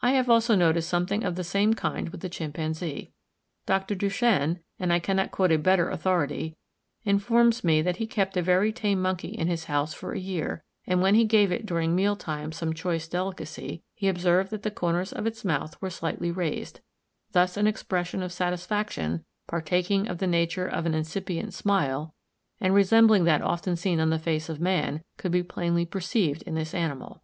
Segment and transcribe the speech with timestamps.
[0.00, 3.12] I have also noticed something of the same kind with the chimpanzee.
[3.66, 3.94] Dr.
[3.94, 9.28] Duchenne—and I cannot quote a better authority—informs me that he kept a very tame monkey
[9.28, 12.72] in his house for a year; and when he gave it during meal times some
[12.72, 16.80] choice delicacy, he observed that the corners of its mouth were slightly raised;
[17.32, 22.14] thus an expression of satisfaction, partaking of the nature of an incipient smile,
[22.58, 26.54] and resembling that often seen on the face of main, could be plainly perceived in
[26.54, 27.22] this animal.